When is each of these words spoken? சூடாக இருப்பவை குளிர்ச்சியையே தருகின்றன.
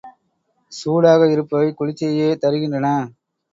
சூடாக 0.71 1.27
இருப்பவை 1.31 1.69
குளிர்ச்சியையே 1.73 2.29
தருகின்றன. 2.43 2.87